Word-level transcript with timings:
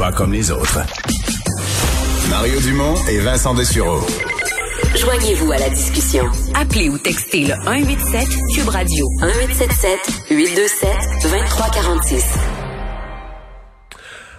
pas 0.00 0.12
comme 0.12 0.32
les 0.32 0.50
autres. 0.50 0.80
Mario 2.30 2.58
Dumont 2.62 2.94
et 3.10 3.18
Vincent 3.18 3.52
Dessureau. 3.52 4.00
Joignez-vous 4.96 5.52
à 5.52 5.58
la 5.58 5.68
discussion. 5.68 6.24
Appelez 6.54 6.88
ou 6.88 6.96
textez 6.96 7.44
le 7.44 7.54
187 7.66 8.26
Cube 8.54 8.68
Radio 8.70 9.06
1877 9.20 9.98
827 10.30 10.88
2346. 11.22 12.38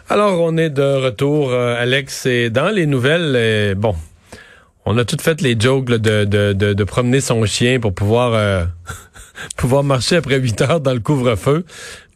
Alors, 0.09 0.41
on 0.41 0.57
est 0.57 0.71
de 0.71 1.05
retour, 1.05 1.51
euh, 1.51 1.75
Alex, 1.77 2.25
et 2.25 2.49
dans 2.49 2.69
les 2.69 2.87
nouvelles, 2.87 3.33
euh, 3.35 3.75
bon, 3.75 3.95
on 4.87 4.97
a 4.97 5.05
toutes 5.05 5.21
fait 5.21 5.41
les 5.41 5.55
jokes 5.59 5.89
là, 5.89 5.99
de, 5.99 6.25
de, 6.25 6.53
de, 6.53 6.73
de 6.73 6.83
promener 6.83 7.21
son 7.21 7.45
chien 7.45 7.79
pour 7.79 7.93
pouvoir 7.93 8.33
euh, 8.33 8.65
pouvoir 9.57 9.83
marcher 9.83 10.17
après 10.17 10.39
8 10.39 10.61
heures 10.61 10.81
dans 10.81 10.93
le 10.93 10.99
couvre-feu. 10.99 11.65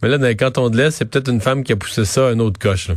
Mais 0.01 0.09
là, 0.09 0.17
dans 0.17 0.27
les 0.27 0.35
cantons 0.35 0.69
de 0.69 0.77
l'Est, 0.77 0.91
c'est 0.91 1.05
peut-être 1.05 1.29
une 1.29 1.41
femme 1.41 1.63
qui 1.63 1.71
a 1.71 1.75
poussé 1.75 2.05
ça 2.05 2.27
à 2.27 2.31
un 2.31 2.39
autre 2.39 2.59
coche. 2.59 2.91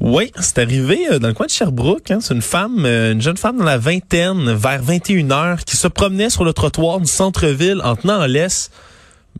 Oui, 0.00 0.30
c'est 0.38 0.58
arrivé 0.58 1.06
euh, 1.10 1.18
dans 1.18 1.28
le 1.28 1.34
coin 1.34 1.46
de 1.46 1.50
Sherbrooke. 1.50 2.10
Hein. 2.10 2.18
C'est 2.20 2.34
une 2.34 2.42
femme, 2.42 2.84
euh, 2.84 3.12
une 3.12 3.22
jeune 3.22 3.36
femme 3.36 3.58
dans 3.58 3.64
la 3.64 3.78
vingtaine, 3.78 4.52
vers 4.52 4.82
21 4.82 5.30
heures, 5.30 5.64
qui 5.64 5.76
se 5.76 5.88
promenait 5.88 6.30
sur 6.30 6.44
le 6.44 6.52
trottoir 6.52 7.00
du 7.00 7.06
centre-ville 7.06 7.80
en 7.82 7.96
tenant 7.96 8.20
en 8.20 8.26
laisse, 8.26 8.70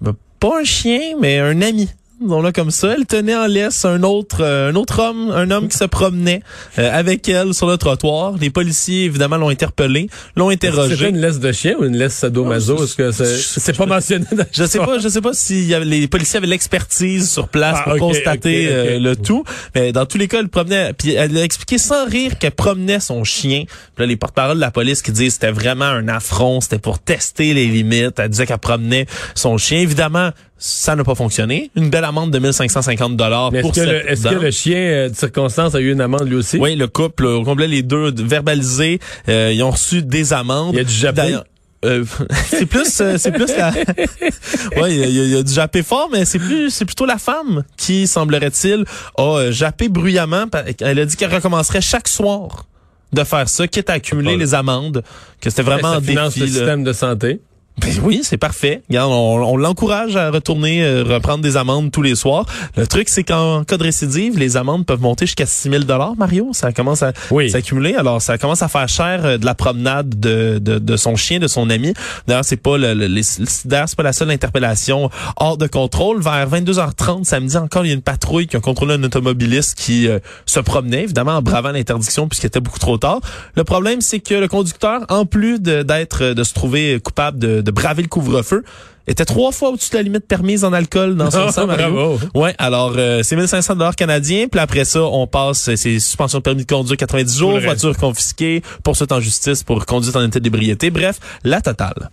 ben, 0.01 0.15
pas 0.41 0.61
un 0.61 0.65
chien, 0.65 1.17
mais 1.21 1.39
un 1.39 1.63
ami. 1.63 1.89
Disons-le 2.23 2.53
comme 2.53 2.71
ça. 2.71 2.95
Elle 2.97 3.07
tenait 3.07 3.35
en 3.35 3.47
laisse 3.47 3.85
un 3.85 4.03
autre, 4.03 4.39
euh, 4.41 4.71
un 4.71 4.75
autre 4.77 5.01
homme, 5.01 5.31
un 5.31 5.51
homme 5.51 5.69
qui 5.69 5.77
se 5.77 5.85
promenait 5.85 6.43
euh, 6.79 6.91
avec 6.93 7.29
elle 7.29 7.53
sur 7.55 7.67
le 7.67 7.77
trottoir. 7.77 8.35
Les 8.41 8.51
policiers, 8.51 9.05
évidemment, 9.05 9.37
l'ont 9.37 9.49
interpellé, 9.49 10.09
l'ont 10.37 10.51
C'était 10.51 10.69
interrogé. 10.69 11.09
une 11.09 11.19
laisse 11.21 11.39
de 11.41 11.53
chien 11.53 11.75
ou 11.79 11.85
une 11.85 11.97
laisse 11.97 12.15
sadomaso? 12.15 12.85
Est-ce 12.85 12.95
que 12.95 13.11
c'est 13.13 13.37
c'est 13.61 13.77
pas 13.77 13.87
mentionné 13.87 14.27
dans 14.33 14.45
Je 14.53 14.65
sais 14.65 14.79
pas, 14.79 14.99
je 14.99 15.09
sais 15.09 15.21
pas 15.21 15.33
si 15.33 15.65
y 15.67 15.75
avait- 15.75 15.85
les 15.85 16.09
policiers 16.09 16.39
avaient 16.39 16.47
l'expertise 16.47 17.31
sur 17.31 17.49
place 17.49 17.79
Ah, 17.81 17.91
pour 17.91 17.99
constater 18.09 18.69
euh, 18.71 18.99
le 18.99 19.17
tout. 19.17 19.45
Mais 19.75 19.93
dans 19.93 20.07
tous 20.07 20.19
les 20.19 20.29
cas, 20.29 20.39
elle 20.41 20.49
promenait. 20.49 20.93
Puis 20.93 21.13
elle 21.15 21.37
a 21.37 21.43
expliqué 21.45 21.79
sans 21.79 22.07
rire 22.07 22.39
qu'elle 22.39 22.53
promenait 22.53 23.01
son 23.01 23.25
chien. 23.25 23.65
Puis 23.67 24.05
là, 24.05 24.07
les 24.07 24.17
porte-paroles 24.17 24.57
de 24.57 24.61
la 24.61 24.71
police 24.71 25.03
qui 25.03 25.13
disent 25.13 25.29
que 25.39 25.41
c'était 25.47 25.51
vraiment 25.53 25.85
un 25.87 26.09
affront, 26.09 26.61
c'était 26.61 26.79
pour 26.79 26.99
tester 26.99 27.55
les 27.55 27.67
limites. 27.67 28.19
Elle 28.19 28.29
disait 28.31 28.47
qu'elle 28.47 28.59
promenait 28.59 29.07
son 29.35 29.59
chien. 29.59 29.79
Évidemment, 29.79 30.31
ça 30.65 30.95
n'a 30.95 31.03
pas 31.03 31.17
fonctionné. 31.17 31.73
Une 31.75 31.91
belle 31.91 32.05
amende 32.05 32.31
de 32.31 32.39
1550 32.39 33.17
dollars 33.17 33.51
pour 33.51 33.59
Est-ce 33.59 33.69
que, 33.69 33.75
cette 33.75 33.87
le, 33.89 34.11
est-ce 34.13 34.29
que 34.29 34.35
le 34.37 34.51
chien 34.53 34.77
euh, 34.77 35.09
de 35.09 35.15
circonstance 35.17 35.75
a 35.75 35.81
eu 35.81 35.91
une 35.91 36.01
amende 36.01 36.29
lui 36.29 36.37
aussi? 36.37 36.57
Oui, 36.59 36.77
le 36.77 36.87
couple, 36.87 37.27
au 37.27 37.43
complet, 37.43 37.67
les 37.67 37.83
deux 37.83 38.13
verbalisés, 38.15 39.01
euh, 39.29 39.51
ils 39.53 39.61
ont 39.65 39.73
reçu 39.73 40.03
des 40.03 40.33
amendes. 40.33 40.75
Il 40.75 40.79
y 40.79 40.81
a 40.81 40.85
du 40.85 40.93
jappé? 40.93 41.17
D'ailleurs, 41.17 41.45
euh, 41.85 42.05
c'est 42.49 42.67
plus, 42.67 43.01
euh, 43.01 43.17
c'est 43.19 43.33
plus 43.33 43.49
la. 43.57 43.71
ouais, 44.81 44.95
il 44.95 44.99
y, 44.99 45.03
a- 45.03 45.07
il 45.09 45.29
y 45.31 45.37
a 45.37 45.43
du 45.43 45.53
jappé 45.53 45.83
fort, 45.83 46.09
mais 46.13 46.25
c'est 46.25 46.39
plus, 46.39 46.71
c'est 46.71 46.85
plutôt 46.85 47.07
la 47.07 47.19
femme 47.19 47.65
qui 47.77 48.07
semblerait-il 48.07 48.85
a 49.19 49.23
euh, 49.23 49.51
jappé 49.51 49.89
bruyamment. 49.89 50.45
Elle 50.81 51.01
a 51.01 51.05
dit 51.07 51.17
qu'elle 51.17 51.35
recommencerait 51.35 51.81
chaque 51.81 52.07
soir 52.07 52.67
de 53.13 53.25
faire 53.25 53.49
ça, 53.49 53.67
quitte 53.67 53.91
à 53.91 53.95
accumuler 53.95 54.37
les 54.37 54.55
amendes, 54.55 55.03
que 55.41 55.51
c'était 55.51 55.63
vraiment 55.63 55.91
ça 55.91 55.97
un 55.97 56.01
défi. 56.01 56.41
le 56.41 56.47
système 56.47 56.85
de 56.85 56.93
santé. 56.93 57.41
Ben 57.79 57.91
oui, 58.05 58.21
c'est 58.23 58.37
parfait. 58.37 58.83
Regarde, 58.89 59.11
on, 59.11 59.43
on 59.43 59.57
l'encourage 59.57 60.15
à 60.15 60.31
retourner 60.31 60.85
euh, 60.85 61.03
reprendre 61.05 61.43
des 61.43 61.57
amendes 61.57 61.91
tous 61.91 62.03
les 62.03 62.15
soirs. 62.15 62.45
Le 62.77 62.87
truc, 62.87 63.09
c'est 63.09 63.25
qu'en 63.25 63.65
cas 63.65 63.77
de 63.79 63.83
récidive, 63.83 64.39
les 64.39 64.57
amendes 64.57 64.85
peuvent 64.87 65.01
monter 65.01 65.25
jusqu'à 65.27 65.47
6 65.47 65.71
000 65.71 65.85
dollars. 65.85 66.15
Mario, 66.17 66.51
ça 66.53 66.71
commence 66.73 67.03
à 67.03 67.13
Oui. 67.31 67.51
s'accumuler. 67.51 67.95
Alors, 67.95 68.21
ça 68.21 68.37
commence 68.39 68.63
à 68.63 68.69
faire 68.69 68.89
cher 68.89 69.25
euh, 69.25 69.39
de 69.39 69.47
la 69.47 69.55
promenade 69.55 70.21
de, 70.21 70.59
de, 70.61 70.79
de 70.79 70.97
son 70.97 71.17
chien, 71.17 71.39
de 71.41 71.49
son 71.49 71.71
ami. 71.71 71.95
D'ailleurs, 72.29 72.45
c'est 72.45 72.57
pas 72.59 72.77
le, 72.77 72.93
le- 72.95 73.23
c'est 73.23 73.97
pas 73.97 74.03
la 74.03 74.13
seule 74.13 74.31
interpellation 74.31 75.11
hors 75.37 75.57
de 75.57 75.67
contrôle. 75.67 76.21
Vers 76.23 76.49
22h30 76.51 77.25
samedi, 77.25 77.57
encore, 77.57 77.85
il 77.85 77.89
y 77.89 77.93
a 77.93 77.95
une 77.95 78.03
patrouille 78.03 78.47
qui 78.47 78.57
a 78.57 78.61
contrôlé 78.61 78.95
un 78.95 79.03
automobiliste 79.03 79.77
qui 79.79 80.09
euh, 80.09 80.19
se 80.47 80.61
promenait, 80.61 81.05
évidemment, 81.05 81.33
en 81.37 81.43
bravant 81.43 81.73
l'interdiction 81.73 82.29
puisqu'il 82.29 82.47
était 82.49 82.61
beaucoup 82.61 82.79
trop 82.79 82.99
tard. 82.99 83.21
Le 83.57 83.65
problème, 83.65 84.01
c'est 84.03 84.21
que 84.21 84.35
le 84.35 84.47
conducteur, 84.47 85.01
en 85.09 85.25
plus 85.27 85.59
de, 85.61 85.83
d'être, 85.83 86.23
de 86.35 86.45
se 86.45 86.53
trouver 86.55 87.01
coupable 87.03 87.39
de, 87.39 87.62
de 87.63 87.71
braver 87.71 88.03
le 88.03 88.09
couvre-feu, 88.09 88.65
était 89.07 89.25
trois 89.25 89.51
fois 89.51 89.71
au-dessus 89.71 89.91
de 89.91 89.97
la 89.97 90.03
limite 90.03 90.27
permise 90.27 90.65
en 90.65 90.73
alcool 90.73 91.17
dans 91.17 91.31
son 91.31 91.51
sang, 91.53 91.67
Mario. 91.67 91.91
bravo. 91.91 92.21
Ouais, 92.35 92.55
alors 92.59 92.95
euh, 92.97 93.23
c'est 93.23 93.37
1500 93.37 93.75
dollars 93.77 93.97
canadiens, 93.97 94.47
puis 94.51 94.61
après 94.61 94.85
ça, 94.85 95.03
on 95.03 95.27
passe 95.27 95.69
euh, 95.69 95.77
c'est 95.77 95.99
suspension 95.99 96.39
de 96.39 96.43
permis 96.43 96.65
de 96.65 96.73
conduire 96.73 96.97
90 96.97 97.39
jours, 97.39 97.59
voiture 97.61 97.97
confisquée, 97.97 98.63
poursuite 98.85 99.11
en 99.13 99.21
justice 99.21 99.63
pour 99.65 99.87
conduite 99.87 100.15
en 100.15 100.25
état 100.25 100.39
d'ébriété, 100.41 100.91
bref, 100.91 101.19
la 101.45 101.61
totale. 101.61 102.11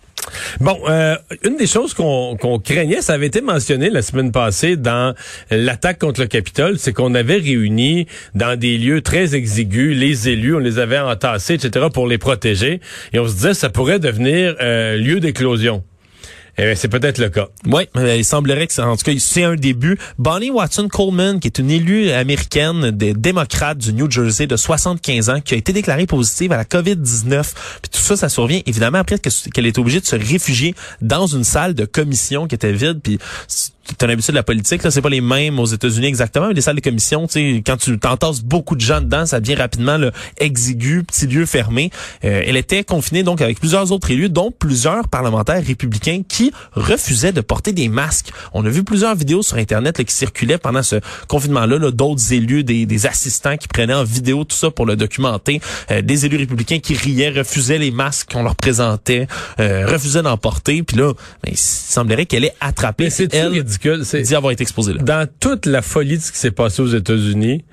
Bon, 0.60 0.78
euh, 0.88 1.16
une 1.44 1.56
des 1.56 1.66
choses 1.66 1.94
qu'on 1.94 2.36
craignait, 2.64 3.02
ça 3.02 3.14
avait 3.14 3.26
été 3.26 3.40
mentionné 3.40 3.90
la 3.90 4.02
semaine 4.02 4.32
passée 4.32 4.76
dans 4.76 5.14
l'attaque 5.50 5.98
contre 5.98 6.20
le 6.20 6.26
Capitole, 6.26 6.78
c'est 6.78 6.92
qu'on 6.92 7.14
avait 7.14 7.36
réuni 7.36 8.06
dans 8.34 8.58
des 8.58 8.78
lieux 8.78 9.00
très 9.02 9.34
exigus 9.34 9.96
les 9.96 10.28
élus, 10.28 10.56
on 10.56 10.58
les 10.58 10.78
avait 10.78 10.98
entassés, 10.98 11.54
etc., 11.54 11.86
pour 11.92 12.06
les 12.06 12.18
protéger, 12.18 12.80
et 13.12 13.18
on 13.18 13.26
se 13.26 13.34
disait 13.34 13.54
ça 13.54 13.70
pourrait 13.70 13.98
devenir 13.98 14.56
euh, 14.60 14.96
lieu 14.96 15.20
d'éclosion. 15.20 15.82
Eh 16.58 16.64
bien, 16.64 16.74
c'est 16.74 16.88
peut-être 16.88 17.18
le 17.18 17.28
cas. 17.30 17.48
Oui, 17.66 17.82
il 17.96 18.24
semblerait 18.24 18.66
que 18.66 18.72
c'est 18.72 18.82
en 18.82 18.96
tout 18.96 19.04
cas 19.04 19.12
c'est 19.18 19.44
un 19.44 19.54
début. 19.54 19.98
Bonnie 20.18 20.50
Watson 20.50 20.88
Coleman, 20.88 21.40
qui 21.40 21.48
est 21.48 21.58
une 21.58 21.70
élue 21.70 22.10
américaine 22.10 22.90
des 22.90 23.14
démocrates 23.14 23.78
du 23.78 23.92
New 23.92 24.10
Jersey 24.10 24.46
de 24.46 24.56
75 24.56 25.30
ans, 25.30 25.40
qui 25.40 25.54
a 25.54 25.56
été 25.56 25.72
déclarée 25.72 26.06
positive 26.06 26.52
à 26.52 26.56
la 26.56 26.64
COVID-19. 26.64 27.42
Puis 27.82 27.90
tout 27.92 28.00
ça, 28.00 28.16
ça 28.16 28.28
survient 28.28 28.60
évidemment 28.66 28.98
après 28.98 29.18
que- 29.18 29.50
qu'elle 29.50 29.66
est 29.66 29.78
obligée 29.78 30.00
de 30.00 30.06
se 30.06 30.16
réfugier 30.16 30.74
dans 31.00 31.26
une 31.26 31.44
salle 31.44 31.74
de 31.74 31.84
commission 31.84 32.46
qui 32.46 32.54
était 32.54 32.72
vide. 32.72 33.00
Puis 33.02 33.18
c'est 33.90 34.04
une 34.04 34.12
habitude 34.12 34.32
de 34.32 34.36
la 34.36 34.42
politique, 34.42 34.82
là, 34.82 34.90
c'est 34.90 35.02
pas 35.02 35.08
les 35.08 35.20
mêmes 35.20 35.58
aux 35.58 35.66
États-Unis 35.66 36.06
exactement, 36.06 36.48
mais 36.48 36.54
les 36.54 36.60
salles 36.60 36.76
de 36.76 36.80
commission, 36.80 37.26
tu 37.26 37.32
sais, 37.32 37.62
quand 37.64 37.76
tu 37.76 37.98
t'entasses 37.98 38.42
beaucoup 38.42 38.76
de 38.76 38.80
gens 38.80 39.00
dedans, 39.00 39.26
ça 39.26 39.40
devient 39.40 39.56
rapidement 39.56 39.96
là, 39.96 40.10
exigu, 40.38 41.02
petit 41.04 41.26
lieu 41.26 41.46
fermé. 41.46 41.90
Euh, 42.24 42.42
elle 42.46 42.56
était 42.56 42.84
confinée 42.84 43.22
donc 43.22 43.40
avec 43.40 43.58
plusieurs 43.58 43.92
autres 43.92 44.10
élus, 44.10 44.28
dont 44.28 44.50
plusieurs 44.50 45.08
parlementaires 45.08 45.62
républicains 45.64 46.22
qui 46.26 46.52
refusaient 46.72 47.32
de 47.32 47.40
porter 47.40 47.72
des 47.72 47.88
masques. 47.88 48.30
On 48.52 48.64
a 48.64 48.68
vu 48.68 48.84
plusieurs 48.84 49.14
vidéos 49.14 49.42
sur 49.42 49.56
Internet 49.56 49.98
là, 49.98 50.04
qui 50.04 50.14
circulaient 50.14 50.58
pendant 50.58 50.82
ce 50.82 50.96
confinement-là, 51.28 51.78
là, 51.78 51.90
d'autres 51.90 52.32
élus, 52.32 52.64
des, 52.64 52.86
des 52.86 53.06
assistants 53.06 53.56
qui 53.56 53.68
prenaient 53.68 53.94
en 53.94 54.04
vidéo 54.04 54.44
tout 54.44 54.56
ça 54.56 54.70
pour 54.70 54.86
le 54.86 54.96
documenter, 54.96 55.60
euh, 55.90 56.02
des 56.02 56.26
élus 56.26 56.36
républicains 56.36 56.78
qui 56.78 56.94
riaient, 56.94 57.30
refusaient 57.30 57.78
les 57.78 57.90
masques 57.90 58.32
qu'on 58.32 58.42
leur 58.42 58.56
présentait, 58.56 59.26
euh, 59.58 59.86
refusaient 59.86 60.22
d'en 60.22 60.36
porter. 60.36 60.82
Puis 60.82 60.96
là, 60.96 61.12
ben, 61.42 61.50
il 61.50 61.58
semblerait 61.58 62.26
qu'elle 62.26 62.44
ait 62.44 62.54
attrapé. 62.60 63.04
Elle 63.04 63.64
ridicule. 63.80 64.04
C'est 64.04 64.22
dit 64.22 64.34
avoir 64.34 64.52
été 64.52 64.62
exposée 64.62 64.94
là. 64.94 65.02
dans 65.02 65.28
toute 65.40 65.66
la 65.66 65.82
folie 65.82 66.18
de 66.18 66.22
ce 66.22 66.32
qui 66.32 66.38
s'est 66.38 66.50
passé 66.50 66.82
aux 66.82 66.86
États-Unis, 66.86 67.64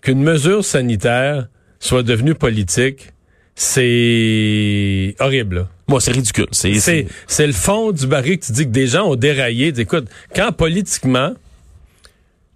qu'une 0.00 0.22
mesure 0.22 0.64
sanitaire 0.64 1.48
soit 1.80 2.02
devenue 2.02 2.34
politique, 2.34 3.12
c'est 3.54 5.14
horrible. 5.18 5.66
Moi, 5.88 6.00
c'est 6.00 6.12
ridicule. 6.12 6.48
C'est, 6.52 7.46
le 7.46 7.52
fond 7.52 7.92
du 7.92 8.06
baril 8.06 8.38
que 8.38 8.46
tu 8.46 8.52
dis 8.52 8.64
que 8.64 8.70
des 8.70 8.86
gens 8.86 9.08
ont 9.08 9.16
déraillé. 9.16 9.72
Écoute, 9.78 10.08
quand 10.34 10.52
politiquement, 10.52 11.32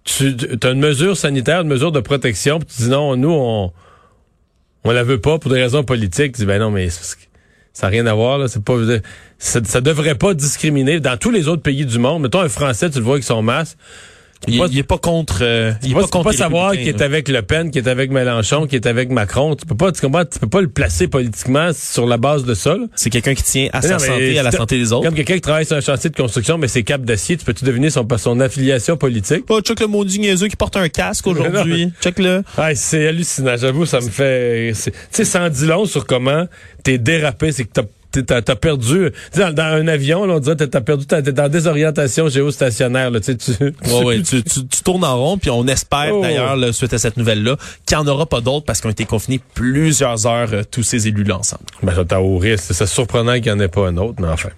tu 0.03 0.35
as 0.61 0.69
une 0.69 0.79
mesure 0.79 1.17
sanitaire, 1.17 1.61
une 1.61 1.67
mesure 1.67 1.91
de 1.91 1.99
protection, 1.99 2.59
puis 2.59 2.67
tu 2.67 2.83
dis 2.83 2.89
non, 2.89 3.15
nous, 3.15 3.31
on 3.31 3.71
on 4.83 4.91
la 4.91 5.03
veut 5.03 5.19
pas 5.19 5.39
pour 5.39 5.51
des 5.51 5.61
raisons 5.61 5.83
politiques. 5.83 6.33
Tu 6.33 6.41
dis, 6.41 6.45
ben 6.45 6.59
non, 6.59 6.71
mais 6.71 6.89
ça 6.89 7.15
n'a 7.83 7.87
rien 7.87 8.05
à 8.05 8.13
voir. 8.13 8.37
Là. 8.37 8.47
C'est 8.47 8.63
pas, 8.63 8.75
ça, 9.43 9.59
ça 9.63 9.81
devrait 9.81 10.15
pas 10.15 10.33
discriminer. 10.33 10.99
Dans 10.99 11.17
tous 11.17 11.29
les 11.29 11.47
autres 11.47 11.61
pays 11.61 11.85
du 11.85 11.99
monde, 11.99 12.21
mettons 12.21 12.39
un 12.39 12.49
Français, 12.49 12.89
tu 12.89 12.99
le 12.99 13.03
vois 13.03 13.15
avec 13.15 13.25
son 13.25 13.41
masque, 13.41 13.77
il, 14.47 14.77
est 14.77 14.83
pas 14.83 14.97
contre. 14.97 15.39
euh, 15.41 15.71
il 15.83 15.91
est 15.91 15.93
pas 15.93 16.07
pas, 16.07 16.23
peux 16.23 16.31
savoir 16.33 16.73
qui 16.73 16.89
est 16.89 17.01
avec 17.01 17.29
Le 17.29 17.41
Pen, 17.41 17.71
qui 17.71 17.77
est 17.77 17.87
avec 17.87 18.11
Mélenchon, 18.11 18.67
qui 18.67 18.75
est 18.75 18.85
avec 18.85 19.09
Macron. 19.09 19.55
Tu 19.55 19.65
peux 19.65 19.75
pas, 19.75 19.91
tu 19.91 20.01
comprends, 20.01 20.25
tu 20.25 20.39
peux 20.39 20.47
pas 20.47 20.61
le 20.61 20.67
placer 20.67 21.07
politiquement 21.07 21.71
sur 21.73 22.05
la 22.05 22.17
base 22.17 22.43
de 22.43 22.53
ça. 22.53 22.75
C'est 22.95 23.09
quelqu'un 23.09 23.35
qui 23.35 23.43
tient 23.43 23.69
à 23.71 23.81
sa 23.81 23.93
Non, 23.93 23.99
santé, 23.99 24.39
à 24.39 24.43
la 24.43 24.51
santé 24.51 24.77
des 24.77 24.91
autres. 24.91 25.05
Comme 25.05 25.15
quelqu'un 25.15 25.35
qui 25.35 25.41
travaille 25.41 25.65
sur 25.65 25.77
un 25.77 25.81
chantier 25.81 26.09
de 26.09 26.15
construction, 26.15 26.57
mais 26.57 26.67
c'est 26.67 26.83
cap 26.83 27.01
d'acier, 27.03 27.37
tu 27.37 27.45
peux-tu 27.45 27.63
deviner 27.63 27.89
son, 27.89 28.05
son 28.17 28.39
affiliation 28.39 28.97
politique? 28.97 29.45
Oh, 29.49 29.61
check 29.61 29.79
le 29.79 29.87
maudit 29.87 30.19
niaiseux 30.19 30.47
qui 30.47 30.57
porte 30.57 30.75
un 30.77 30.89
casque 30.89 31.27
aujourd'hui. 31.27 31.91
check 32.01 32.19
le. 32.19 32.43
Ah, 32.57 32.75
c'est 32.75 33.07
hallucinant, 33.07 33.55
j'avoue, 33.57 33.85
ça 33.85 33.99
me 33.99 34.09
fait... 34.09 34.73
Tu 35.11 35.25
sais, 35.25 35.39
en 35.39 35.49
dit 35.49 35.65
long 35.65 35.85
sur 35.85 36.05
comment 36.05 36.47
t'es 36.83 36.97
dérapé, 36.97 37.51
c'est 37.51 37.63
que 37.63 37.71
t'as 37.73 37.83
T'as 38.21 38.41
t'as 38.41 38.55
perdu, 38.55 39.09
dans, 39.35 39.53
dans 39.53 39.63
un 39.63 39.87
avion, 39.87 40.25
là, 40.25 40.35
on 40.35 40.39
dirait 40.39 40.55
t'as 40.55 40.81
perdu, 40.81 41.05
t'es 41.05 41.39
en 41.39 41.49
désorientation 41.49 42.29
géostationnaire, 42.29 43.09
là, 43.11 43.19
tu 43.19 43.35
tu, 43.37 43.51
Ouais, 43.61 44.03
ouais, 44.03 44.21
tu, 44.21 44.43
tu, 44.43 44.67
tu 44.67 44.83
tournes 44.83 45.03
en 45.03 45.17
rond, 45.17 45.37
puis 45.37 45.49
on 45.49 45.65
espère 45.67 46.11
Oh. 46.13 46.21
d'ailleurs, 46.21 46.57
suite 46.73 46.93
à 46.93 46.97
cette 46.97 47.17
nouvelle-là, 47.17 47.57
qu'il 47.85 47.97
n'y 47.97 48.03
en 48.03 48.07
aura 48.07 48.25
pas 48.25 48.41
d'autres 48.41 48.65
parce 48.65 48.81
qu'ils 48.81 48.89
ont 48.89 48.91
été 48.91 49.05
confinés 49.05 49.39
plusieurs 49.53 50.27
heures, 50.27 50.49
euh, 50.53 50.63
tous 50.69 50.83
ces 50.83 51.07
élus-là 51.07 51.37
ensemble. 51.37 51.63
Ben, 51.81 51.93
ça, 51.95 52.03
t'as 52.05 52.19
au 52.19 52.37
risque. 52.37 52.65
C'est 52.71 52.85
surprenant 52.85 53.33
qu'il 53.35 53.45
n'y 53.45 53.51
en 53.51 53.59
ait 53.59 53.67
pas 53.67 53.87
un 53.87 53.97
autre, 53.97 54.15
mais 54.19 54.27
enfin. 54.27 54.49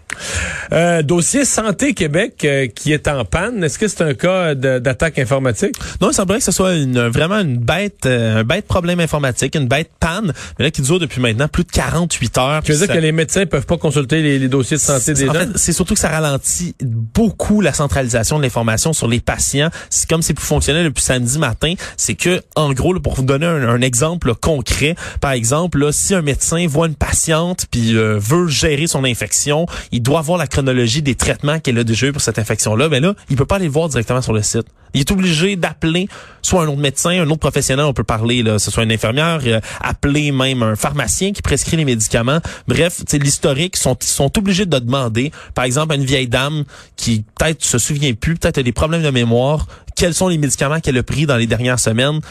Euh, 0.72 1.02
dossier 1.02 1.46
Santé 1.46 1.94
Québec 1.94 2.42
euh, 2.44 2.68
qui 2.68 2.92
est 2.94 3.08
en 3.08 3.24
panne. 3.26 3.64
Est-ce 3.64 3.78
que 3.80 3.88
c'est 3.88 4.02
un 4.02 4.14
cas 4.14 4.56
d'attaque 4.56 5.20
informatique? 5.20 5.76
Non, 6.02 6.10
il 6.12 6.14
semblerait 6.14 6.40
que 6.40 6.46
ce 6.46 6.52
soit 6.52 6.74
une, 6.76 7.08
vraiment 7.08 7.40
une 7.40 7.58
bête, 7.58 8.06
euh, 8.06 8.40
un 8.40 8.44
bête 8.44 8.66
problème 8.66 9.00
informatique, 9.00 9.56
une 9.56 9.68
bête 9.68 9.92
panne, 10.00 10.34
mais 10.58 10.66
là 10.66 10.72
qui 10.72 10.82
dure 10.82 11.00
depuis 11.00 11.22
maintenant 11.22 11.48
plus 11.48 11.64
de 11.64 11.72
48 11.72 12.38
heures. 12.38 12.64
Tu 12.64 12.72
veux 12.72 12.78
dire 12.78 12.88
ça- 12.88 12.94
que 12.96 13.00
les 13.00 13.12
médecins 13.12 13.46
peuvent 13.46 13.66
pas 13.66 13.78
consulter 13.78 14.22
les, 14.22 14.40
les 14.40 14.48
dossiers 14.48 14.78
de 14.78 14.82
santé 14.82 15.14
des 15.14 15.30
en 15.30 15.34
gens? 15.34 15.40
c'est 15.56 15.74
surtout 15.74 15.94
que 15.94 16.00
ça 16.00 16.10
ralentit 16.10 16.76
beaucoup 16.82 17.62
la 17.62 17.74
centralisation 17.74 18.38
de 18.38 18.44
l'information 18.44 18.94
sur 18.94 19.08
les 19.08 19.20
patients. 19.20 19.70
C'est 19.90 20.10
comme 20.10 20.22
c'est 20.22 20.34
plus 20.34 20.46
fonctionnel 20.46 20.86
depuis 20.86 21.04
samedi 21.04 21.38
matin. 21.40 21.74
C'est 21.98 22.16
que, 22.16 22.42
en 22.56 22.74
gros, 22.74 22.94
là, 22.94 23.00
pour 23.00 23.14
vous 23.16 23.24
donner 23.24 23.46
un, 23.46 23.68
un 23.70 23.82
exemple 23.82 24.28
là, 24.30 24.34
concret, 24.40 24.96
par 25.22 25.32
exemple, 25.32 25.80
là, 25.80 25.92
si 25.92 26.14
un 26.16 26.22
médecin 26.22 26.66
voit 26.68 26.88
une 26.88 26.96
patiente 26.96 27.66
puis 27.72 27.96
euh, 27.96 28.18
veut 28.20 28.48
gérer 28.48 28.88
son 28.88 29.04
infection, 29.04 29.66
il 29.92 30.02
doit 30.06 30.22
voir 30.22 30.38
la 30.38 30.48
chronologie 30.48 31.02
des 31.02 31.16
traitements 31.16 31.60
qu'elle 31.60 31.78
a 31.80 31.84
déjà 31.84 32.08
eu 32.08 32.12
pour 32.14 32.22
cette 32.22 32.40
infection-là. 32.40 32.88
Mais 32.90 33.00
là, 33.00 33.14
il 33.30 33.36
peut 33.36 33.46
pas 33.46 33.56
aller 33.56 33.66
le 33.66 33.72
voir 33.72 33.90
directement 33.90 34.22
sur 34.22 34.34
le 34.34 34.42
site. 34.42 34.68
Il 34.94 35.02
est 35.02 35.12
obligé 35.12 35.58
d'appeler 35.58 36.08
soit 36.42 36.64
un 36.64 36.68
autre 36.68 36.80
médecin, 36.80 37.10
un 37.10 37.30
autre 37.30 37.40
professionnel, 37.40 37.86
on 37.86 37.94
peut 37.94 38.06
parler, 38.06 38.44
là, 38.44 38.60
ce 38.60 38.72
soit 38.72 38.84
une 38.84 38.94
infirmière, 38.94 39.42
euh, 39.46 39.60
appeler 39.82 40.32
même 40.32 40.64
un 40.64 40.76
pharmacien 40.78 41.34
qui 41.34 41.42
prescrit 41.42 41.76
les 41.76 41.84
médicaments. 41.84 42.40
Bref, 42.68 43.02
c'est 43.06 43.18
l'historique, 43.22 43.76
sont, 43.76 43.98
sont 44.00 44.38
obligés 44.38 44.66
de 44.66 44.80
demander, 44.80 45.34
par 45.54 45.66
exemple, 45.66 45.92
à 45.92 45.96
une 45.96 46.06
vieille 46.06 46.30
dame 46.30 46.64
qui 46.96 47.26
peut-être 47.38 47.66
se 47.66 47.78
souvient 47.78 48.14
plus, 48.14 48.36
peut-être 48.36 48.60
a 48.60 48.64
des 48.64 48.72
problèmes 48.72 49.04
de 49.04 49.10
mémoire, 49.10 49.68
quels 49.96 50.14
sont 50.14 50.28
les 50.28 50.38
médicaments 50.38 50.80
qu'elle 50.80 50.98
a 50.98 51.04
pris 51.04 51.26
dans 51.26 51.38
les 51.38 51.48
dernières 51.48 51.80
semaines 51.80 52.22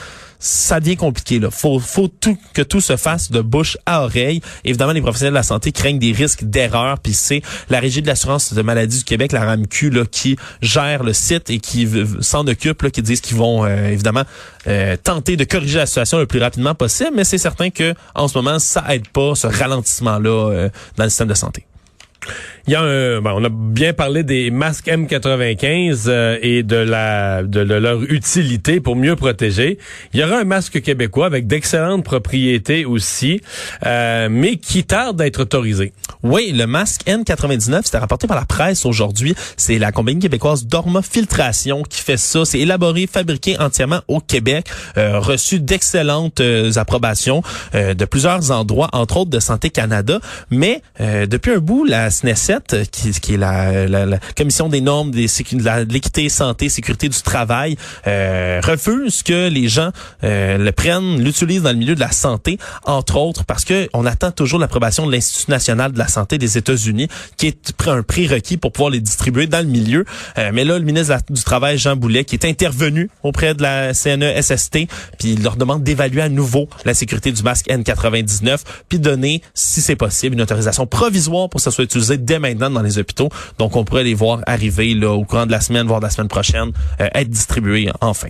ça 0.45 0.79
devient 0.79 0.97
compliqué. 0.97 1.39
Là. 1.39 1.51
Faut, 1.51 1.81
faut 1.81 2.09
tout, 2.09 2.37
que 2.53 2.63
tout 2.63 2.81
se 2.81 2.97
fasse 2.97 3.31
de 3.31 3.41
bouche 3.41 3.79
à 3.87 4.03
oreille. 4.03 4.43
Évidemment, 4.65 4.93
les 4.93 5.01
professionnels 5.01 5.33
de 5.33 5.39
la 5.39 5.43
santé 5.43 5.73
craignent 5.73 5.99
des 5.99 6.13
risques 6.13 6.45
d'erreur. 6.45 6.99
Puis 6.99 7.15
c'est 7.15 7.43
la 7.71 7.81
Régie 7.81 8.03
de 8.03 8.07
l'assurance 8.07 8.53
de 8.53 8.63
maladie 8.63 8.99
du 8.99 9.05
Québec, 9.05 9.33
la 9.33 9.45
RAMQ, 9.45 9.91
là, 9.91 10.05
qui 10.05 10.37
gère 10.61 11.03
le 11.03 11.15
site 11.15 11.49
et 11.49 11.59
qui 11.59 11.89
s'en 12.21 12.47
occupe, 12.47 12.83
là, 12.83 12.91
qui 12.91 13.03
disent 13.03 13.23
qu'ils 13.23 13.39
vont 13.39 13.65
euh, 13.65 13.89
évidemment 13.89 14.25
euh, 14.67 14.97
tenter 15.03 15.37
de 15.37 15.45
corriger 15.45 15.79
la 15.79 15.87
situation 15.87 16.19
le 16.19 16.27
plus 16.27 16.41
rapidement 16.41 16.75
possible. 16.75 17.13
Mais 17.15 17.25
c'est 17.25 17.39
certain 17.39 17.71
que 17.71 17.95
en 18.15 18.29
ce 18.29 18.37
moment, 18.37 18.59
ça 18.59 18.85
aide 18.91 19.09
pas 19.09 19.35
ce 19.35 19.47
ralentissement-là 19.47 20.51
euh, 20.51 20.69
dans 20.97 21.05
le 21.05 21.11
système 21.11 21.29
de 21.29 21.35
santé. 21.35 21.67
Il 22.67 22.73
y 22.73 22.76
a 22.76 22.82
on 22.82 23.44
a 23.44 23.49
bien 23.50 23.93
parlé 23.93 24.23
des 24.23 24.50
masques 24.50 24.87
M95 24.87 26.05
euh, 26.06 26.38
et 26.41 26.62
de 26.62 26.76
la 26.76 27.43
de, 27.43 27.61
leur 27.61 28.03
utilité 28.05 28.81
pour 28.81 28.97
mieux 28.97 29.17
protéger. 29.17 29.79
Il 30.15 30.21
y 30.21 30.25
aura 30.25 30.38
un 30.38 30.44
masque 30.44 30.81
québécois 30.81 31.26
avec 31.26 31.47
d'excellentes 31.47 32.05
propriétés 32.05 32.87
aussi, 32.87 33.43
euh, 33.85 34.29
mais 34.31 34.56
qui 34.56 34.85
tarde 34.85 35.21
à 35.21 35.26
être 35.26 35.43
autorisé. 35.43 35.93
Oui, 36.23 36.53
le 36.53 36.67
masque 36.67 37.03
N99, 37.06 37.82
c'était 37.85 37.99
rapporté 37.99 38.27
par 38.27 38.38
la 38.38 38.47
presse 38.47 38.87
aujourd'hui. 38.87 39.35
C'est 39.59 39.79
la 39.79 39.93
compagnie 39.93 40.20
québécoise 40.20 40.67
Dorma 40.67 41.03
Filtration 41.03 41.82
qui 41.82 42.00
fait 42.00 42.17
ça. 42.17 42.47
C'est 42.47 42.61
élaboré, 42.61 43.06
fabriqué 43.06 43.59
entièrement 43.59 44.00
au 44.09 44.20
Québec, 44.20 44.70
euh, 44.97 45.19
reçu 45.19 45.61
d'excellentes 45.61 46.41
euh, 46.41 46.73
approbations 46.77 47.43
de 47.75 48.05
plusieurs 48.05 48.50
endroits, 48.50 48.88
entre 48.93 49.19
autres 49.19 49.31
de 49.31 49.41
Santé 49.41 49.70
Canada. 49.70 50.19
Mais 50.50 50.81
depuis 50.99 51.53
un 51.53 51.59
bout, 51.59 51.85
la 51.85 52.11
SNESET, 52.15 52.89
qui, 52.91 53.11
qui 53.13 53.35
est 53.35 53.37
la, 53.37 53.87
la, 53.87 54.07
la, 54.07 54.19
commission 54.37 54.69
des 54.69 54.81
normes 54.81 55.11
des, 55.11 55.27
de 55.27 55.93
l'équité, 55.93 56.29
santé, 56.29 56.69
sécurité 56.69 57.09
du 57.09 57.21
travail, 57.23 57.77
refuse 58.05 59.23
que 59.23 59.49
les 59.49 59.69
gens 59.69 59.91
le 60.23 60.71
prennent, 60.71 61.23
l'utilisent 61.23 61.63
dans 61.63 61.73
le 61.73 61.79
milieu 61.79 61.95
de 61.95 62.01
la 62.01 62.13
santé, 62.13 62.59
entre 62.85 63.17
autres 63.17 63.45
parce 63.45 63.65
que 63.65 63.89
on 63.93 64.07
attend 64.07 64.31
toujours 64.31 64.59
l'approbation 64.59 65.07
de 65.07 65.13
l'Institut 65.13 65.51
national 65.51 65.93
de 65.93 65.99
la 65.99 66.09
santé 66.09 66.39
des 66.39 66.59
États-Unis, 66.59 67.09
qui 67.37 67.47
est 67.49 67.73
un 67.87 68.03
prérequis 68.03 68.57
pour 68.57 68.73
pouvoir 68.73 68.91
les 68.91 69.01
distribuer 69.01 69.47
dans 69.47 69.61
le 69.61 69.71
milieu. 69.71 70.05
Euh, 70.39 70.51
mais 70.53 70.65
là, 70.65 70.79
le 70.79 70.85
ministre 70.85 71.17
du 71.31 71.43
Travail, 71.43 71.79
Jean 71.79 71.97
Boulet, 71.97 72.25
qui 72.25 72.37
est 72.37 72.45
intervenu 72.45 73.11
auprès 73.23 73.55
de 73.55 73.63
la 73.63 73.95
CNESST, 73.95 74.87
puis 75.19 75.33
il 75.33 75.43
leur 75.43 75.57
demande 75.57 75.83
d'évaluer 75.83 76.23
à 76.23 76.29
nouveau 76.29 76.69
la 76.85 76.95
sécurité 76.95 77.33
du 77.33 77.43
masque 77.43 77.67
N99, 77.69 78.61
puis 78.89 78.99
donner, 78.99 79.43
si 79.55 79.81
c'est 79.81 79.97
possible, 79.97 80.35
une 80.35 80.43
autorisation 80.43 80.87
provisoire 80.87 81.49
pour 81.49 81.59
que 81.59 81.63
ça 81.63 81.71
soit 81.71 81.85
utilisé 81.85 82.04
dès 82.12 82.39
maintenant 82.39 82.71
dans 82.71 82.83
les 82.83 82.99
hôpitaux. 82.99 83.29
Donc, 83.59 83.77
on 83.77 83.85
pourrait 83.85 84.05
les 84.05 84.15
voir 84.15 84.41
arriver 84.47 84.95
là 84.95 85.11
au 85.11 85.25
courant 85.25 85.47
de 85.47 85.53
la 85.53 85.61
semaine, 85.61 85.87
voire 85.87 86.01
de 86.01 86.06
la 86.06 86.11
semaine 86.11 86.29
prochaine, 86.29 86.73
euh, 87.01 87.09
être 87.15 87.31
distribués 87.31 87.91
enfin. 88.01 88.29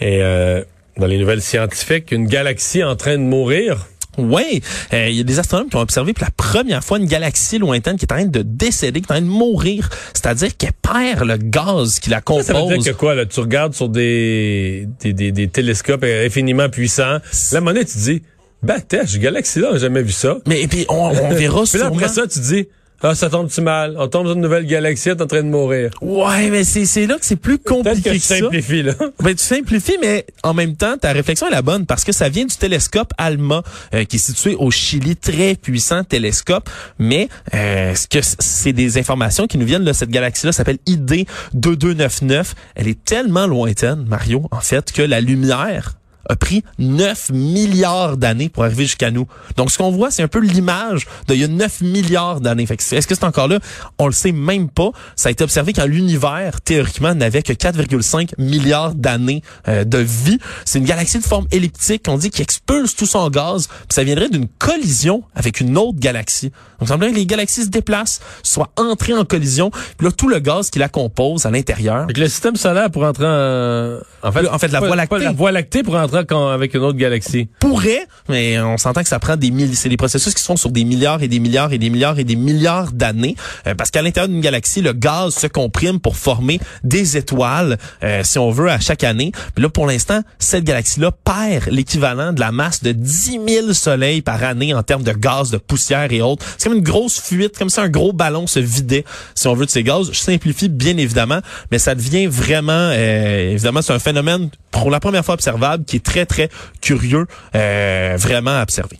Et 0.00 0.22
euh, 0.22 0.62
dans 0.96 1.06
les 1.06 1.18
nouvelles 1.18 1.42
scientifiques, 1.42 2.12
une 2.12 2.26
galaxie 2.26 2.82
en 2.84 2.96
train 2.96 3.16
de 3.16 3.22
mourir. 3.22 3.86
Oui, 4.18 4.62
euh, 4.94 5.08
il 5.08 5.16
y 5.16 5.20
a 5.20 5.24
des 5.24 5.38
astronomes 5.38 5.68
qui 5.68 5.76
ont 5.76 5.80
observé 5.80 6.14
pour 6.14 6.24
la 6.24 6.30
première 6.30 6.82
fois 6.82 6.98
une 6.98 7.04
galaxie 7.04 7.58
lointaine 7.58 7.98
qui 7.98 8.06
est 8.06 8.12
en 8.12 8.16
train 8.16 8.24
de 8.24 8.40
décéder, 8.40 9.00
qui 9.00 9.06
est 9.06 9.12
en 9.12 9.16
train 9.16 9.20
de 9.20 9.26
mourir. 9.26 9.90
C'est-à-dire 10.14 10.56
qu'elle 10.56 10.72
perd 10.72 11.26
le 11.26 11.36
gaz 11.36 11.98
qui 11.98 12.08
la 12.08 12.22
compose. 12.22 12.46
Ça, 12.46 12.54
veut 12.54 12.78
dire 12.78 12.92
que 12.92 12.98
quoi, 12.98 13.14
là, 13.14 13.26
tu 13.26 13.40
regardes 13.40 13.74
sur 13.74 13.90
des, 13.90 14.88
des, 15.00 15.12
des, 15.12 15.32
des 15.32 15.48
télescopes 15.48 16.04
infiniment 16.04 16.70
puissants. 16.70 17.18
La 17.52 17.60
monnaie, 17.60 17.84
tu 17.84 17.98
dis, 17.98 18.22
bah, 18.62 18.80
t'es, 18.80 19.04
galaxie 19.18 19.60
là, 19.60 19.68
on 19.70 19.72
n'a 19.74 19.78
jamais 19.78 20.02
vu 20.02 20.12
ça. 20.12 20.38
Mais 20.46 20.62
et 20.62 20.68
puis 20.68 20.86
on, 20.88 20.94
on 20.94 21.10
verra 21.34 21.62
puis 21.64 21.78
là, 21.78 21.86
après 21.86 22.08
ça, 22.08 22.26
tu 22.26 22.40
dis, 22.40 22.66
ah, 23.02 23.14
ça 23.14 23.28
tombe-tu 23.28 23.60
mal? 23.60 23.94
On 23.98 24.08
tombe 24.08 24.26
dans 24.26 24.32
une 24.32 24.40
nouvelle 24.40 24.64
galaxie, 24.64 25.10
est 25.10 25.20
en 25.20 25.26
train 25.26 25.42
de 25.42 25.48
mourir. 25.48 25.90
Ouais, 26.00 26.48
mais 26.48 26.64
c'est, 26.64 26.86
c'est 26.86 27.06
là 27.06 27.18
que 27.18 27.26
c'est 27.26 27.36
plus 27.36 27.58
compliqué 27.58 28.00
que, 28.00 28.08
que, 28.08 28.14
tu 28.14 28.20
simplifies, 28.20 28.82
là. 28.82 28.94
Ben, 29.22 29.34
tu 29.34 29.44
simplifies, 29.44 29.98
mais 30.00 30.24
en 30.42 30.54
même 30.54 30.76
temps, 30.76 30.96
ta 30.96 31.12
réflexion 31.12 31.46
est 31.46 31.50
la 31.50 31.60
bonne 31.60 31.84
parce 31.84 32.04
que 32.04 32.12
ça 32.12 32.30
vient 32.30 32.46
du 32.46 32.56
télescope 32.56 33.12
ALMA, 33.18 33.62
euh, 33.94 34.04
qui 34.04 34.16
est 34.16 34.18
situé 34.18 34.54
au 34.54 34.70
Chili, 34.70 35.14
très 35.14 35.56
puissant 35.56 36.04
télescope. 36.04 36.70
Mais 36.98 37.28
euh, 37.54 37.94
ce 37.94 38.08
que 38.08 38.18
c'est 38.22 38.72
des 38.72 38.96
informations 38.96 39.46
qui 39.46 39.58
nous 39.58 39.66
viennent 39.66 39.84
de 39.84 39.92
cette 39.92 40.10
galaxie-là, 40.10 40.52
s'appelle 40.52 40.78
ID 40.86 41.26
2299. 41.52 42.54
Elle 42.76 42.88
est 42.88 43.04
tellement 43.04 43.46
lointaine, 43.46 44.06
Mario, 44.08 44.48
en 44.50 44.60
fait, 44.60 44.90
que 44.90 45.02
la 45.02 45.20
lumière 45.20 45.96
a 46.28 46.36
pris 46.36 46.62
9 46.78 47.30
milliards 47.30 48.16
d'années 48.16 48.48
pour 48.48 48.64
arriver 48.64 48.84
jusqu'à 48.84 49.10
nous. 49.10 49.26
Donc, 49.56 49.70
ce 49.70 49.78
qu'on 49.78 49.90
voit, 49.90 50.10
c'est 50.10 50.22
un 50.22 50.28
peu 50.28 50.40
l'image 50.40 51.06
d'il 51.28 51.38
y 51.38 51.44
a 51.44 51.48
9 51.48 51.80
milliards 51.82 52.40
d'années. 52.40 52.66
Est-ce 52.68 53.06
que 53.06 53.14
c'est 53.14 53.24
encore 53.24 53.48
là? 53.48 53.58
On 53.98 54.06
le 54.06 54.12
sait 54.12 54.32
même 54.32 54.68
pas. 54.68 54.90
Ça 55.14 55.28
a 55.28 55.32
été 55.32 55.44
observé 55.44 55.72
quand 55.72 55.86
l'univers, 55.86 56.60
théoriquement, 56.60 57.14
n'avait 57.14 57.42
que 57.42 57.52
4,5 57.52 58.30
milliards 58.38 58.94
d'années 58.94 59.42
euh, 59.68 59.84
de 59.84 59.98
vie. 59.98 60.38
C'est 60.64 60.78
une 60.78 60.84
galaxie 60.84 61.18
de 61.18 61.24
forme 61.24 61.46
elliptique, 61.50 62.04
on 62.08 62.18
dit, 62.18 62.30
qui 62.30 62.42
expulse 62.42 62.94
tout 62.96 63.06
son 63.06 63.28
gaz. 63.30 63.68
Puis 63.68 63.86
ça 63.90 64.04
viendrait 64.04 64.28
d'une 64.28 64.48
collision 64.48 65.22
avec 65.34 65.60
une 65.60 65.76
autre 65.78 65.98
galaxie. 65.98 66.50
Donc, 66.78 66.82
il 66.82 66.88
semblerait 66.88 67.12
que 67.12 67.16
les 67.16 67.26
galaxies 67.26 67.64
se 67.64 67.68
déplacent, 67.68 68.20
soient 68.42 68.70
entrées 68.76 69.14
en 69.14 69.24
collision. 69.24 69.70
Puis 69.70 70.06
là, 70.06 70.12
tout 70.12 70.28
le 70.28 70.38
gaz 70.38 70.70
qui 70.70 70.78
la 70.78 70.88
compose 70.88 71.46
à 71.46 71.50
l'intérieur. 71.50 72.06
Le 72.14 72.28
système 72.28 72.56
solaire 72.56 72.90
pour 72.90 73.04
entrer 73.04 73.26
en... 73.26 73.98
En 74.22 74.32
fait, 74.32 74.48
en 74.48 74.58
fait 74.58 74.68
la 74.68 74.80
Voie 74.80 74.96
lactée. 74.96 75.18
la 75.18 75.32
Voie 75.32 75.52
lactée 75.52 75.82
pour 75.82 75.94
entrer 75.94 76.15
avec 76.16 76.74
une 76.74 76.82
autre 76.82 76.98
galaxie. 76.98 77.48
Pourrait, 77.60 78.06
mais 78.28 78.58
on 78.60 78.76
s'entend 78.78 79.02
que 79.02 79.08
ça 79.08 79.18
prend 79.18 79.36
des 79.36 79.50
milliers, 79.50 79.74
c'est 79.74 79.88
des 79.88 79.96
processus 79.96 80.34
qui 80.34 80.42
sont 80.42 80.56
sur 80.56 80.70
des 80.70 80.84
milliards 80.84 81.22
et 81.22 81.28
des 81.28 81.38
milliards 81.38 81.72
et 81.72 81.78
des 81.78 81.90
milliards 81.90 82.18
et 82.18 82.24
des 82.24 82.36
milliards 82.36 82.92
d'années, 82.92 83.36
euh, 83.66 83.74
parce 83.74 83.90
qu'à 83.90 84.02
l'intérieur 84.02 84.28
d'une 84.28 84.40
galaxie, 84.40 84.80
le 84.80 84.92
gaz 84.92 85.34
se 85.34 85.46
comprime 85.46 86.00
pour 86.00 86.16
former 86.16 86.60
des 86.84 87.16
étoiles, 87.16 87.78
euh, 88.02 88.22
si 88.24 88.38
on 88.38 88.50
veut, 88.50 88.70
à 88.70 88.80
chaque 88.80 89.04
année. 89.04 89.32
Puis 89.54 89.62
là, 89.62 89.68
pour 89.68 89.86
l'instant, 89.86 90.22
cette 90.38 90.64
galaxie-là 90.64 91.10
perd 91.12 91.68
l'équivalent 91.70 92.32
de 92.32 92.40
la 92.40 92.52
masse 92.52 92.82
de 92.82 92.92
10 92.92 93.40
000 93.46 93.72
soleils 93.72 94.22
par 94.22 94.42
année 94.42 94.74
en 94.74 94.82
termes 94.82 95.02
de 95.02 95.12
gaz, 95.12 95.50
de 95.50 95.58
poussière 95.58 96.12
et 96.12 96.22
autres. 96.22 96.44
C'est 96.58 96.68
comme 96.68 96.78
une 96.78 96.84
grosse 96.84 97.20
fuite, 97.20 97.58
comme 97.58 97.70
si 97.70 97.80
un 97.80 97.88
gros 97.88 98.12
ballon 98.12 98.46
se 98.46 98.58
vidait, 98.58 99.04
si 99.34 99.46
on 99.48 99.54
veut, 99.54 99.66
de 99.66 99.70
ces 99.70 99.82
gaz. 99.82 100.10
Je 100.12 100.18
simplifie 100.18 100.68
bien 100.68 100.96
évidemment, 100.96 101.40
mais 101.70 101.78
ça 101.78 101.94
devient 101.94 102.26
vraiment, 102.26 102.72
euh, 102.72 103.52
évidemment, 103.52 103.82
c'est 103.82 103.92
un 103.92 103.98
phénomène 103.98 104.50
pour 104.80 104.90
la 104.90 105.00
première 105.00 105.24
fois 105.24 105.34
observable 105.34 105.84
qui 105.84 105.96
est 105.96 106.04
très, 106.04 106.26
très 106.26 106.48
curieux, 106.80 107.26
euh, 107.54 108.16
vraiment 108.18 108.58
à 108.58 108.62
observer. 108.62 108.98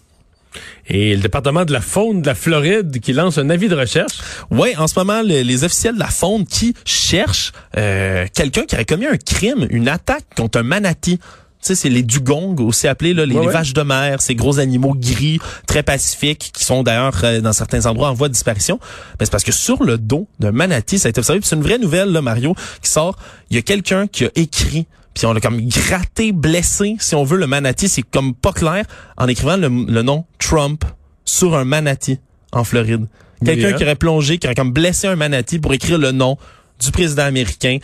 Et 0.89 1.15
le 1.17 1.21
département 1.21 1.65
de 1.65 1.73
la 1.73 1.81
faune 1.81 2.23
de 2.23 2.27
la 2.27 2.35
Floride 2.35 3.01
qui 3.01 3.13
lance 3.13 3.39
un 3.39 3.51
avis 3.51 3.69
de 3.69 3.75
recherche. 3.75 4.19
Oui, 4.51 4.75
en 4.79 4.87
ce 4.87 4.99
moment, 4.99 5.21
les, 5.21 5.45
les 5.45 5.65
officiels 5.65 5.95
de 5.95 5.99
la 5.99 6.07
faune 6.09 6.47
qui 6.47 6.75
cherchent 6.85 7.53
euh, 7.77 8.27
quelqu'un 8.33 8.63
qui 8.65 8.75
aurait 8.75 8.85
commis 8.85 9.07
un 9.07 9.17
crime, 9.17 9.67
une 9.71 9.89
attaque 9.89 10.25
contre 10.37 10.61
un 10.61 10.63
manatee. 10.63 11.19
Tu 11.19 11.23
sais, 11.61 11.75
c'est 11.75 11.89
les 11.89 12.03
dugongs, 12.05 12.55
aussi 12.61 12.87
appelés 12.87 13.13
là, 13.13 13.27
les, 13.27 13.35
Ouais, 13.35 13.41
les 13.41 13.47
ouais. 13.49 13.53
vaches 13.53 13.73
de 13.73 13.83
mer, 13.83 14.23
ces 14.23 14.37
gros 14.37 14.61
animaux 14.61 14.95
gris, 14.95 15.41
très 15.67 15.83
pacifiques, 15.83 16.53
qui 16.55 16.65
sont 16.65 16.85
d'ailleurs 16.85 17.21
euh, 17.25 17.41
dans 17.41 17.53
certains 17.53 17.85
endroits 17.87 18.09
en 18.11 18.15
voie 18.15 18.29
de 18.29 18.35
disparition. 18.35 18.79
Mais 19.19 19.27
c'est 19.27 19.33
parce 19.33 19.45
que 19.45 19.53
sur 19.53 19.83
le 19.83 19.99
dos 19.99 20.29
d'un 20.39 20.53
manatee, 20.53 20.99
ça 20.99 21.09
a 21.09 21.11
été 21.11 21.19
observé, 21.19 21.41
c'est 21.43 21.57
une 21.57 21.63
vraie 21.63 21.79
nouvelle, 21.79 22.13
là, 22.13 22.23
Mario, 22.23 22.55
qui 22.81 22.89
sort. 22.91 23.17
Il 23.51 23.57
y 23.57 23.59
a 23.59 23.63
quelqu'un 23.63 24.07
qui 24.07 24.25
a 24.25 24.31
écrit 24.37 24.87
puis 25.17 25.25
on 25.25 25.33
l'a 25.33 25.41
comme 25.41 25.67
gratté, 25.67 26.33
blessé, 26.33 26.97
si 27.01 27.15
on 27.15 27.25
veut, 27.25 27.39
le 27.39 27.47
manatee, 27.47 27.89
c'est 27.89 28.03
comme 28.03 28.35
pas 28.35 28.53
clair, 28.53 28.85
en 29.17 29.27
écrivant 29.29 29.57
le, 29.57 29.69
le 29.69 30.03
nom 30.03 30.27
Trump 30.39 30.85
sur 31.25 31.57
un 31.57 31.65
manatee 31.65 32.21
en 32.53 32.65
Floride. 32.65 33.07
Quelqu'un 33.43 33.73
qui 33.73 33.83
aurait 33.83 33.97
plongé, 33.97 34.37
qui 34.37 34.47
aurait 34.47 34.55
comme 34.55 34.73
blessé 34.73 35.07
un 35.07 35.17
manatee 35.17 35.59
pour 35.59 35.73
écrire 35.73 35.97
le 35.97 36.13
nom 36.13 36.37
du 36.81 36.91
président 36.91 37.23
américain. 37.25 37.79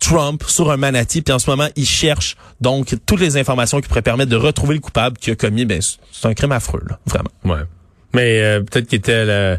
Trump 0.00 0.42
sur 0.46 0.70
un 0.70 0.78
manatee, 0.78 1.20
puis 1.20 1.34
en 1.34 1.38
ce 1.38 1.50
moment, 1.50 1.68
il 1.76 1.84
cherche 1.84 2.36
donc 2.62 2.94
toutes 3.04 3.20
les 3.20 3.36
informations 3.36 3.82
qui 3.82 3.88
pourraient 3.88 4.00
permettre 4.00 4.30
de 4.30 4.36
retrouver 4.36 4.74
le 4.74 4.80
coupable 4.80 5.18
qui 5.18 5.30
a 5.30 5.34
commis, 5.34 5.66
ben, 5.66 5.82
c'est 5.82 6.26
un 6.26 6.32
crime 6.32 6.52
affreux, 6.52 6.82
là, 6.88 6.98
vraiment. 7.04 7.30
Ouais. 7.44 7.66
Mais 8.14 8.40
euh, 8.40 8.60
peut-être 8.60 8.88
qu'il 8.88 8.98
était 8.98 9.58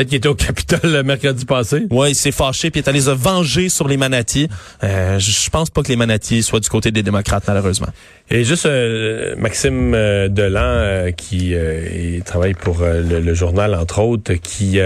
Peut-être 0.00 0.08
qu'il 0.08 0.16
était 0.16 0.28
au 0.28 0.34
Capitole 0.34 0.92
le 0.92 1.02
mercredi 1.02 1.44
passé. 1.44 1.86
Ouais, 1.90 2.12
il 2.12 2.14
s'est 2.14 2.32
fâché 2.32 2.70
puis 2.70 2.80
il 2.80 2.84
est 2.86 2.88
allé 2.88 3.02
se 3.02 3.10
venger 3.10 3.68
sur 3.68 3.86
les 3.86 3.98
manatis. 3.98 4.48
Euh, 4.82 5.18
je 5.18 5.50
pense 5.50 5.68
pas 5.68 5.82
que 5.82 5.88
les 5.88 5.96
manatis 5.96 6.42
soient 6.42 6.60
du 6.60 6.70
côté 6.70 6.90
des 6.90 7.02
démocrates 7.02 7.44
malheureusement. 7.46 7.88
Et 8.30 8.42
juste 8.44 8.64
euh, 8.64 9.34
Maxime 9.36 9.92
euh, 9.92 10.28
Delan 10.28 10.62
euh, 10.62 11.10
qui 11.10 11.50
il 11.50 12.22
travaille 12.22 12.54
pour 12.54 12.78
le, 12.80 13.20
le, 13.20 13.34
journal 13.34 13.74
entre 13.74 13.98
autres 13.98 14.32
qui 14.32 14.80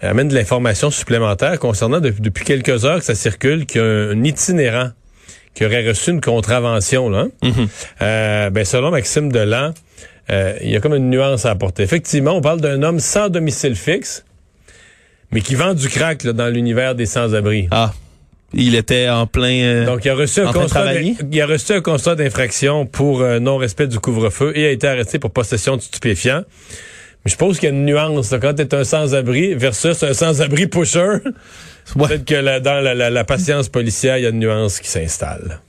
amène 0.00 0.28
de 0.28 0.34
l'information 0.36 0.92
supplémentaire 0.92 1.58
concernant 1.58 1.98
depuis 1.98 2.44
quelques 2.44 2.84
heures 2.84 3.00
que 3.00 3.04
ça 3.04 3.16
circule 3.16 3.66
qu'il 3.66 3.80
y 3.80 3.84
a 3.84 3.88
un, 3.88 4.22
itinérant 4.22 4.90
qui 5.54 5.66
aurait 5.66 5.84
reçu 5.84 6.10
une 6.12 6.20
contravention 6.20 7.10
là. 7.10 7.26
Mm-hmm. 7.42 8.50
ben 8.50 8.64
selon 8.64 8.92
Maxime 8.92 9.32
Delan 9.32 9.74
euh, 10.30 10.56
il 10.62 10.70
y 10.70 10.76
a 10.76 10.80
comme 10.80 10.94
une 10.94 11.10
nuance 11.10 11.44
à 11.46 11.50
apporter. 11.50 11.82
Effectivement, 11.82 12.32
on 12.32 12.40
parle 12.40 12.60
d'un 12.60 12.82
homme 12.82 13.00
sans 13.00 13.28
domicile 13.28 13.74
fixe, 13.76 14.24
mais 15.30 15.40
qui 15.40 15.54
vend 15.54 15.74
du 15.74 15.88
crack 15.88 16.24
dans 16.24 16.48
l'univers 16.48 16.94
des 16.94 17.06
sans-abri. 17.06 17.68
Ah. 17.70 17.92
Il 18.54 18.74
était 18.74 19.08
en 19.08 19.26
plein. 19.26 19.62
Euh, 19.62 19.86
Donc, 19.86 20.04
il 20.04 20.10
a 20.10 20.14
reçu 20.14 20.40
un 20.40 20.52
constat. 20.52 21.00
Il 21.00 21.40
a 21.40 21.46
reçu 21.46 21.72
un 21.72 21.80
constat 21.80 22.16
d'infraction 22.16 22.84
pour 22.84 23.22
euh, 23.22 23.38
non-respect 23.38 23.86
du 23.86 23.98
couvre-feu 23.98 24.52
et 24.54 24.66
a 24.66 24.70
été 24.70 24.86
arrêté 24.86 25.18
pour 25.18 25.30
possession 25.30 25.76
de 25.76 25.80
stupéfiants. 25.80 26.44
Mais 27.24 27.30
je 27.30 27.36
pense 27.36 27.58
qu'il 27.58 27.70
y 27.70 27.72
a 27.72 27.74
une 27.74 27.86
nuance 27.86 28.30
là, 28.30 28.38
quand 28.38 28.52
tu 28.54 28.62
es 28.62 28.74
un 28.74 28.84
sans-abri 28.84 29.54
versus 29.54 30.02
un 30.02 30.12
sans-abri 30.12 30.66
pusher. 30.66 31.18
Peut-être 31.96 32.24
que 32.24 32.58
dans 32.58 32.80
la, 32.84 33.10
la 33.10 33.24
patience 33.24 33.68
policière, 33.68 34.18
il 34.18 34.24
y 34.24 34.26
a 34.26 34.30
une 34.30 34.38
nuance 34.40 34.80
qui 34.80 34.88
s'installe. 34.88 35.60